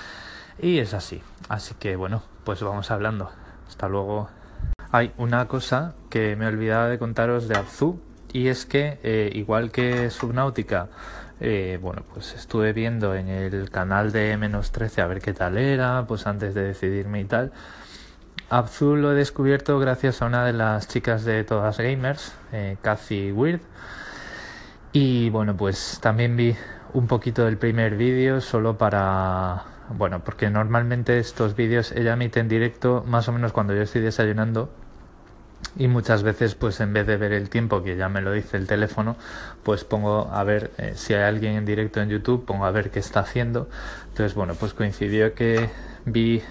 Y 0.57 0.79
es 0.79 0.95
así. 0.95 1.21
Así 1.49 1.75
que 1.75 1.95
bueno, 1.95 2.23
pues 2.45 2.63
vamos 2.63 2.89
hablando. 2.89 3.29
Hasta 3.67 3.87
luego. 3.87 4.27
Hay 4.91 5.13
una 5.17 5.47
cosa 5.47 5.93
que 6.09 6.35
me 6.35 6.45
he 6.45 6.47
olvidado 6.47 6.89
de 6.89 6.97
contaros 6.97 7.47
de 7.47 7.59
Abzu 7.59 8.01
y 8.33 8.47
es 8.47 8.65
que 8.65 8.99
eh, 9.03 9.29
igual 9.33 9.71
que 9.71 10.09
Subnautica, 10.09 10.89
eh, 11.39 11.79
bueno, 11.81 12.03
pues 12.13 12.33
estuve 12.33 12.73
viendo 12.73 13.15
en 13.15 13.27
el 13.27 13.69
canal 13.71 14.11
de 14.11 14.37
menos 14.37 14.71
13 14.71 15.01
a 15.01 15.07
ver 15.07 15.21
qué 15.21 15.33
tal 15.33 15.57
era, 15.57 16.05
pues 16.07 16.27
antes 16.27 16.53
de 16.53 16.63
decidirme 16.63 17.21
y 17.21 17.25
tal. 17.25 17.51
Abzu 18.49 18.95
lo 18.95 19.13
he 19.13 19.15
descubierto 19.15 19.79
gracias 19.79 20.21
a 20.21 20.25
una 20.25 20.45
de 20.45 20.53
las 20.53 20.87
chicas 20.87 21.23
de 21.23 21.43
todas 21.43 21.77
gamers, 21.77 22.33
eh, 22.51 22.77
Cathy 22.81 23.31
Weird. 23.31 23.61
Y 24.93 25.29
bueno, 25.29 25.55
pues 25.55 25.99
también 26.01 26.35
vi 26.35 26.55
un 26.93 27.07
poquito 27.07 27.45
del 27.45 27.57
primer 27.57 27.95
vídeo 27.95 28.41
solo 28.41 28.77
para 28.77 29.63
bueno, 29.97 30.23
porque 30.23 30.49
normalmente 30.49 31.19
estos 31.19 31.55
vídeos 31.55 31.91
ella 31.91 32.13
emite 32.13 32.39
en 32.39 32.47
directo 32.47 33.03
más 33.07 33.27
o 33.27 33.31
menos 33.31 33.51
cuando 33.51 33.73
yo 33.73 33.81
estoy 33.81 34.01
desayunando 34.01 34.69
y 35.77 35.87
muchas 35.87 36.23
veces 36.23 36.55
pues 36.55 36.79
en 36.81 36.93
vez 36.93 37.07
de 37.07 37.17
ver 37.17 37.31
el 37.31 37.49
tiempo 37.49 37.81
que 37.83 37.95
ya 37.95 38.09
me 38.09 38.21
lo 38.21 38.31
dice 38.31 38.57
el 38.57 38.67
teléfono 38.67 39.15
pues 39.63 39.83
pongo 39.83 40.29
a 40.31 40.43
ver 40.43 40.71
eh, 40.77 40.93
si 40.95 41.13
hay 41.13 41.23
alguien 41.23 41.55
en 41.55 41.65
directo 41.65 42.01
en 42.01 42.09
YouTube 42.09 42.45
pongo 42.45 42.65
a 42.65 42.71
ver 42.71 42.91
qué 42.91 42.99
está 42.99 43.21
haciendo. 43.21 43.69
Entonces 44.09 44.35
bueno 44.35 44.55
pues 44.55 44.73
coincidió 44.73 45.33
que 45.33 45.69
vi 46.05 46.41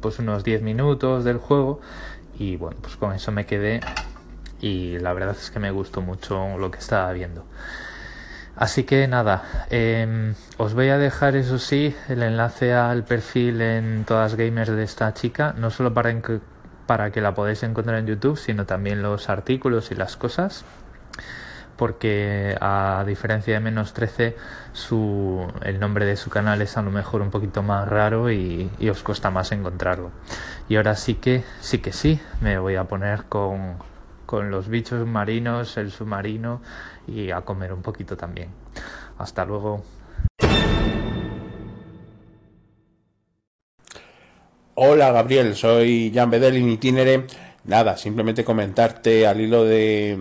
pues 0.00 0.18
unos 0.18 0.44
10 0.44 0.62
minutos 0.62 1.24
del 1.24 1.38
juego 1.38 1.80
y 2.38 2.56
bueno 2.56 2.76
pues 2.80 2.96
con 2.96 3.12
eso 3.12 3.32
me 3.32 3.46
quedé 3.46 3.80
y 4.60 4.98
la 4.98 5.12
verdad 5.12 5.36
es 5.38 5.50
que 5.50 5.58
me 5.58 5.70
gustó 5.70 6.00
mucho 6.00 6.56
lo 6.58 6.70
que 6.70 6.78
estaba 6.78 7.12
viendo. 7.12 7.44
Así 8.56 8.82
que 8.82 9.06
nada, 9.06 9.66
em, 9.70 10.34
os 10.56 10.74
voy 10.74 10.88
a 10.88 10.98
dejar 10.98 11.36
eso 11.36 11.58
sí 11.60 11.94
el 12.08 12.24
enlace 12.24 12.74
al 12.74 13.04
perfil 13.04 13.60
en 13.60 14.04
todas 14.04 14.34
gamers 14.34 14.70
de 14.70 14.82
esta 14.82 15.14
chica, 15.14 15.54
no 15.56 15.70
solo 15.70 15.94
para, 15.94 16.10
para 16.88 17.10
que 17.10 17.20
la 17.20 17.34
podáis 17.34 17.62
encontrar 17.64 17.98
en 17.98 18.06
YouTube, 18.06 18.38
sino 18.38 18.64
también 18.64 19.02
los 19.02 19.28
artículos 19.28 19.90
y 19.90 19.94
las 19.94 20.16
cosas, 20.16 20.64
porque 21.76 22.56
a 22.62 23.04
diferencia 23.06 23.52
de 23.52 23.60
menos 23.60 23.92
13, 23.92 24.34
su, 24.72 25.46
el 25.64 25.80
nombre 25.80 26.06
de 26.06 26.16
su 26.16 26.30
canal 26.30 26.62
es 26.62 26.78
a 26.78 26.82
lo 26.82 26.90
mejor 26.90 27.20
un 27.20 27.30
poquito 27.30 27.62
más 27.62 27.86
raro 27.86 28.32
y, 28.32 28.70
os 28.90 29.02
cuesta 29.02 29.30
más 29.30 29.52
encontrarlo. 29.52 30.12
Y 30.70 30.76
ahora 30.76 30.96
sí 30.96 31.16
que, 31.16 31.44
sí 31.60 31.80
que 31.80 31.92
sí, 31.92 32.22
me 32.40 32.58
voy 32.58 32.76
a 32.76 32.84
poner 32.84 33.24
con, 33.24 33.76
con 34.24 34.50
los 34.50 34.68
bichos 34.68 35.06
marinos, 35.06 35.76
el 35.76 35.92
submarino 35.92 36.62
y 37.06 37.32
a 37.32 37.42
comer 37.42 37.74
un 37.74 37.82
poquito 37.82 38.16
también. 38.16 38.48
Hasta 39.18 39.44
luego. 39.44 39.84
Hola 44.80 45.10
Gabriel, 45.10 45.56
soy 45.56 46.12
Jan 46.14 46.30
Bedel 46.30 46.56
in 46.56 46.70
Itinere. 46.70 47.24
Nada, 47.64 47.96
simplemente 47.96 48.44
comentarte 48.44 49.26
al 49.26 49.40
hilo 49.40 49.64
de, 49.64 50.16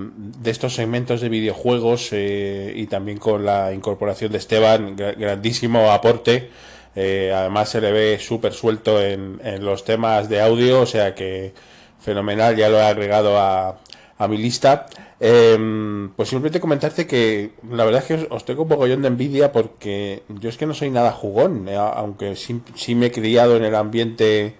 estos 0.46 0.74
segmentos 0.74 1.22
de 1.22 1.30
videojuegos 1.30 2.10
eh, 2.12 2.74
y 2.76 2.88
también 2.88 3.20
con 3.20 3.46
la 3.46 3.72
incorporación 3.72 4.32
de 4.32 4.40
Esteban, 4.40 4.96
grandísimo 4.96 5.92
aporte. 5.92 6.50
Eh, 6.96 7.32
además 7.36 7.70
se 7.70 7.82
le 7.82 7.92
ve 7.92 8.18
súper 8.18 8.52
suelto 8.52 9.00
en, 9.00 9.40
en, 9.44 9.64
los 9.64 9.86
temas 9.86 10.28
de 10.28 10.42
audio, 10.42 10.82
o 10.82 10.86
sea 10.88 11.14
que 11.14 11.54
fenomenal, 12.00 12.56
ya 12.56 12.68
lo 12.68 12.80
he 12.80 12.84
agregado 12.84 13.38
a, 13.38 13.78
a 14.18 14.28
mi 14.28 14.38
lista. 14.38 14.88
Eh, 15.20 16.10
pues 16.16 16.30
simplemente 16.30 16.60
comentarte 16.60 17.08
que 17.08 17.52
la 17.72 17.86
verdad 17.86 18.02
es 18.02 18.08
que 18.08 18.28
os, 18.30 18.46
tengo 18.46 18.64
un 18.64 18.70
poco 18.70 18.88
de 18.88 18.94
envidia 18.94 19.52
porque 19.52 20.24
yo 20.28 20.50
es 20.50 20.58
que 20.58 20.66
no 20.66 20.74
soy 20.74 20.92
nada 20.92 21.12
jugón, 21.12 21.68
eh, 21.68 21.76
aunque 21.76 22.36
sí, 22.36 22.96
me 22.96 23.08
he 23.08 23.12
criado 23.12 23.58
en 23.58 23.64
el 23.64 23.76
ambiente 23.76 24.56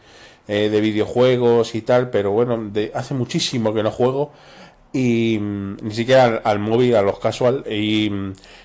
eh, 0.48 0.70
de 0.70 0.82
videojuegos 0.82 1.76
y 1.76 1.82
tal, 1.82 2.10
pero 2.10 2.32
bueno, 2.32 2.58
de, 2.72 2.92
hace 2.96 3.14
muchísimo 3.14 3.74
que 3.74 3.84
no 3.84 3.92
juego 3.92 4.32
y 4.94 5.38
mm, 5.40 5.78
ni 5.82 5.94
siquiera 5.94 6.42
al, 6.44 6.60
móvil, 6.60 6.96
a 6.96 7.02
los 7.02 7.20
casual 7.20 7.64
y, 7.70 8.12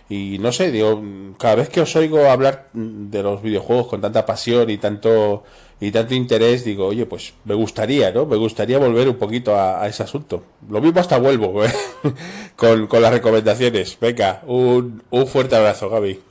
y, 0.08 0.38
no 0.38 0.52
sé, 0.52 0.70
digo, 0.70 1.02
cada 1.38 1.56
vez 1.56 1.68
que 1.68 1.80
os 1.80 1.94
oigo 1.96 2.30
hablar 2.30 2.68
de 2.72 3.22
los 3.22 3.42
videojuegos 3.42 3.88
con 3.88 4.00
tanta 4.00 4.24
pasión 4.26 4.70
y 4.70 4.78
tanto 4.78 5.44
y 5.82 5.90
tanto 5.90 6.14
interés, 6.14 6.64
digo, 6.64 6.86
oye, 6.86 7.06
pues 7.06 7.34
me 7.44 7.54
gustaría, 7.54 8.12
¿no? 8.12 8.24
Me 8.24 8.36
gustaría 8.36 8.78
volver 8.78 9.08
un 9.08 9.16
poquito 9.16 9.58
a, 9.58 9.84
ese 9.88 10.04
asunto. 10.04 10.44
Lo 10.70 10.80
mismo 10.80 11.00
hasta 11.00 11.18
vuelvo 11.18 11.64
¿eh? 11.64 11.72
con, 12.54 12.86
con, 12.86 13.02
las 13.02 13.12
recomendaciones. 13.12 13.98
Venga, 14.00 14.42
un, 14.46 15.02
un 15.10 15.26
fuerte 15.26 15.56
abrazo, 15.56 15.90
Gaby. 15.90 16.22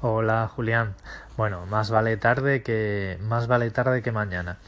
Hola, 0.00 0.48
Julián. 0.54 0.94
Bueno, 1.36 1.66
más 1.66 1.90
vale 1.90 2.16
tarde 2.18 2.62
que 2.62 3.18
más 3.22 3.48
vale 3.48 3.70
tarde 3.72 4.00
que 4.00 4.12
mañana. 4.12 4.58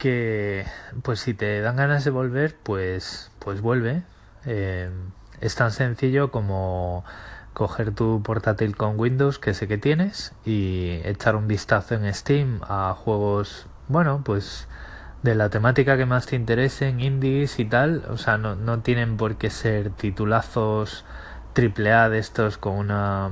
Que 0.00 0.66
pues 1.02 1.20
si 1.20 1.34
te 1.34 1.60
dan 1.60 1.76
ganas 1.76 2.04
de 2.04 2.10
volver, 2.10 2.56
pues 2.60 3.30
pues 3.38 3.60
vuelve. 3.60 4.02
Eh, 4.44 4.90
es 5.40 5.54
tan 5.54 5.70
sencillo 5.70 6.32
como 6.32 7.04
coger 7.52 7.94
tu 7.94 8.22
portátil 8.22 8.76
con 8.76 8.98
Windows 8.98 9.38
que 9.38 9.54
sé 9.54 9.68
que 9.68 9.78
tienes 9.78 10.32
y 10.44 11.00
echar 11.04 11.36
un 11.36 11.46
vistazo 11.48 11.94
en 11.94 12.12
Steam 12.12 12.60
a 12.66 12.94
juegos, 12.94 13.66
bueno, 13.88 14.22
pues 14.24 14.68
de 15.22 15.34
la 15.34 15.50
temática 15.50 15.96
que 15.96 16.06
más 16.06 16.26
te 16.26 16.36
interesen, 16.36 17.00
indies 17.00 17.58
y 17.58 17.64
tal, 17.66 18.04
o 18.08 18.16
sea, 18.16 18.38
no, 18.38 18.54
no 18.56 18.80
tienen 18.80 19.16
por 19.16 19.36
qué 19.36 19.50
ser 19.50 19.90
titulazos 19.90 21.04
triple 21.52 21.92
A 21.92 22.08
de 22.08 22.18
estos 22.18 22.56
con 22.56 22.74
una, 22.74 23.30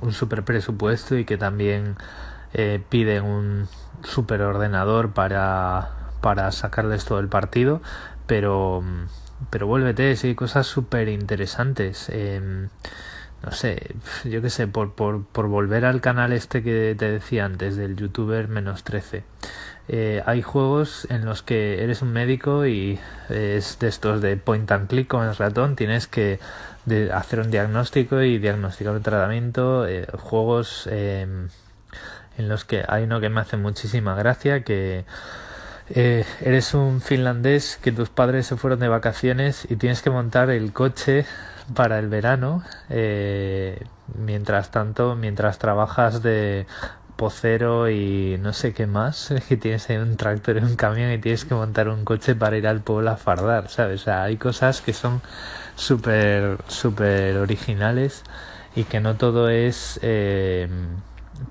un 0.00 0.12
super 0.12 0.44
presupuesto 0.44 1.16
y 1.16 1.24
que 1.24 1.36
también 1.36 1.96
eh, 2.54 2.82
piden 2.88 3.24
un 3.24 3.68
super 4.02 4.40
ordenador 4.42 5.12
para, 5.12 6.05
para 6.20 6.50
sacarles 6.52 7.04
todo 7.04 7.20
el 7.20 7.28
partido, 7.28 7.80
pero, 8.26 8.82
pero 9.50 9.66
vuélvete, 9.66 10.16
sí, 10.16 10.34
cosas 10.34 10.66
súper 10.66 11.08
interesantes. 11.08 12.08
Eh, 12.10 12.68
no 13.42 13.52
sé, 13.52 13.94
yo 14.24 14.42
qué 14.42 14.50
sé, 14.50 14.66
por, 14.66 14.94
por, 14.94 15.24
por, 15.26 15.46
volver 15.48 15.84
al 15.84 16.00
canal 16.00 16.32
este 16.32 16.62
que 16.62 16.96
te 16.98 17.10
decía 17.10 17.44
antes, 17.44 17.76
del 17.76 17.96
youtuber 17.96 18.48
menos 18.48 18.82
13. 18.82 19.24
Eh, 19.88 20.22
hay 20.26 20.42
juegos 20.42 21.06
en 21.10 21.24
los 21.24 21.42
que 21.42 21.84
eres 21.84 22.02
un 22.02 22.12
médico 22.12 22.66
y 22.66 22.98
es 23.28 23.78
de 23.78 23.86
estos 23.86 24.20
de 24.20 24.36
point 24.36 24.70
and 24.72 24.88
click 24.88 25.06
con 25.06 25.24
el 25.24 25.36
ratón, 25.36 25.76
tienes 25.76 26.08
que 26.08 26.40
hacer 27.12 27.40
un 27.40 27.50
diagnóstico 27.50 28.22
y 28.22 28.38
diagnosticar 28.38 28.94
un 28.94 29.02
tratamiento. 29.02 29.86
Eh, 29.86 30.06
juegos 30.18 30.88
em, 30.90 31.48
en 32.38 32.48
los 32.48 32.64
que 32.64 32.84
hay 32.88 33.04
uno 33.04 33.20
que 33.20 33.28
me 33.28 33.40
hace 33.40 33.56
muchísima 33.56 34.14
gracia 34.14 34.62
que 34.62 35.04
eh, 35.90 36.24
eres 36.40 36.74
un 36.74 37.00
finlandés 37.00 37.78
que 37.80 37.92
tus 37.92 38.08
padres 38.08 38.46
se 38.46 38.56
fueron 38.56 38.80
de 38.80 38.88
vacaciones 38.88 39.66
y 39.70 39.76
tienes 39.76 40.02
que 40.02 40.10
montar 40.10 40.50
el 40.50 40.72
coche 40.72 41.26
para 41.74 41.98
el 41.98 42.08
verano. 42.08 42.62
Eh, 42.90 43.84
mientras 44.14 44.70
tanto, 44.70 45.14
mientras 45.16 45.58
trabajas 45.58 46.22
de 46.22 46.66
pocero 47.16 47.88
y 47.88 48.36
no 48.40 48.52
sé 48.52 48.74
qué 48.74 48.86
más, 48.86 49.32
que 49.48 49.56
tienes 49.56 49.88
ahí 49.90 49.96
un 49.96 50.16
tractor 50.16 50.58
y 50.58 50.60
un 50.60 50.76
camión 50.76 51.12
y 51.12 51.18
tienes 51.18 51.44
que 51.44 51.54
montar 51.54 51.88
un 51.88 52.04
coche 52.04 52.34
para 52.34 52.56
ir 52.56 52.66
al 52.66 52.80
pueblo 52.80 53.10
a 53.10 53.16
fardar, 53.16 53.68
¿sabes? 53.68 54.02
O 54.02 54.04
sea, 54.04 54.24
hay 54.24 54.36
cosas 54.36 54.80
que 54.80 54.92
son 54.92 55.22
súper, 55.76 56.58
súper 56.68 57.36
originales 57.38 58.22
y 58.74 58.84
que 58.84 59.00
no 59.00 59.16
todo 59.16 59.48
es... 59.48 59.98
Eh, 60.02 60.68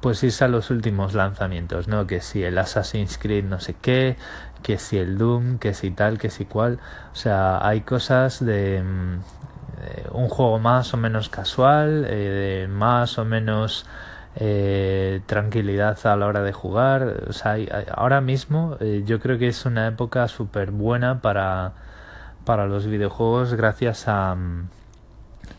pues 0.02 0.24
irse 0.24 0.46
a 0.46 0.48
los 0.48 0.70
últimos 0.70 1.14
lanzamientos, 1.14 1.88
¿no? 1.88 2.08
Que 2.08 2.22
si 2.22 2.44
el 2.44 2.58
Assassin's 2.58 3.18
Creed 3.18 3.46
no 3.46 3.60
sé 3.60 3.76
qué, 3.82 4.18
que 4.64 4.78
si 4.78 4.98
el 4.98 5.18
Doom, 5.18 5.60
que 5.60 5.74
si 5.74 5.92
tal, 5.92 6.18
que 6.18 6.30
si 6.30 6.46
cual. 6.46 6.80
O 7.14 7.16
sea, 7.16 7.66
hay 7.66 7.82
cosas 7.82 8.44
de, 8.44 8.82
mm, 8.84 9.14
eh, 9.84 10.08
un 10.12 10.30
juego 10.30 10.60
más 10.60 10.94
o 10.94 10.98
menos 10.98 11.30
casual, 11.30 12.06
eh, 12.10 12.68
más 12.70 13.18
o 13.18 13.26
menos 13.26 13.86
eh, 14.36 15.22
tranquilidad 15.28 15.98
a 16.06 16.16
la 16.16 16.26
hora 16.28 16.42
de 16.42 16.52
jugar. 16.52 17.26
O 17.30 17.34
sea, 17.34 17.58
ahora 17.94 18.22
mismo 18.22 18.78
yo 19.06 19.20
creo 19.20 19.38
que 19.38 19.48
es 19.48 19.66
una 19.66 19.88
época 19.88 20.28
súper 20.28 20.72
buena 20.72 21.22
para, 21.22 21.74
para 22.46 22.68
los 22.68 22.88
videojuegos 22.88 23.54
gracias 23.54 24.08
a, 24.08 24.36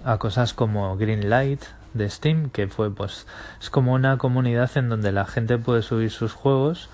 a 0.04 0.18
cosas 0.18 0.52
como 0.54 0.96
Greenlight 0.96 1.62
de 1.96 2.08
Steam, 2.10 2.50
que 2.50 2.68
fue 2.68 2.94
pues 2.94 3.26
es 3.60 3.70
como 3.70 3.92
una 3.92 4.18
comunidad 4.18 4.70
en 4.76 4.88
donde 4.88 5.12
la 5.12 5.26
gente 5.26 5.58
puede 5.58 5.82
subir 5.82 6.10
sus 6.10 6.32
juegos 6.32 6.88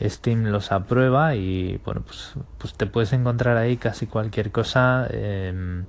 Steam 0.00 0.44
los 0.46 0.72
aprueba 0.72 1.34
y 1.34 1.80
bueno, 1.84 2.02
pues, 2.02 2.34
pues 2.58 2.74
te 2.74 2.86
puedes 2.86 3.12
encontrar 3.12 3.56
ahí 3.56 3.76
casi 3.76 4.06
cualquier 4.06 4.50
cosa 4.50 5.06
em, 5.10 5.84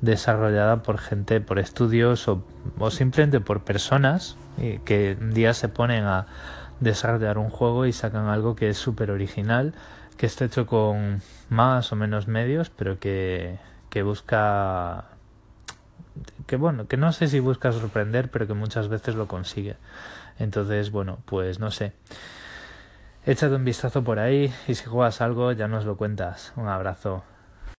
desarrollada 0.00 0.82
por 0.82 0.98
gente, 0.98 1.40
por 1.40 1.58
estudios 1.58 2.28
o, 2.28 2.44
o 2.78 2.90
simplemente 2.90 3.40
por 3.40 3.64
personas 3.64 4.36
que 4.84 5.16
un 5.20 5.32
día 5.32 5.54
se 5.54 5.68
ponen 5.68 6.04
a 6.04 6.26
desarrollar 6.80 7.38
un 7.38 7.48
juego 7.48 7.86
y 7.86 7.92
sacan 7.92 8.26
algo 8.26 8.56
que 8.56 8.68
es 8.68 8.76
súper 8.76 9.10
original, 9.10 9.72
que 10.16 10.26
está 10.26 10.44
hecho 10.44 10.66
con 10.66 11.22
más 11.48 11.92
o 11.92 11.96
menos 11.96 12.26
medios, 12.26 12.70
pero 12.70 12.98
que, 12.98 13.58
que 13.88 14.02
busca 14.02 15.04
que 16.46 16.56
bueno, 16.56 16.86
que 16.86 16.96
no 16.96 17.12
sé 17.12 17.28
si 17.28 17.40
busca 17.40 17.72
sorprender, 17.72 18.30
pero 18.30 18.46
que 18.46 18.54
muchas 18.54 18.88
veces 18.88 19.14
lo 19.14 19.26
consigue. 19.26 19.76
Entonces, 20.38 20.90
bueno, 20.90 21.18
pues 21.24 21.58
no 21.58 21.70
sé. 21.70 21.92
Échate 23.26 23.54
un 23.54 23.64
vistazo 23.64 24.02
por 24.04 24.18
ahí 24.18 24.52
y 24.66 24.74
si 24.74 24.84
juegas 24.84 25.20
algo 25.20 25.52
ya 25.52 25.68
nos 25.68 25.84
lo 25.84 25.96
cuentas. 25.96 26.52
Un 26.56 26.68
abrazo. 26.68 27.24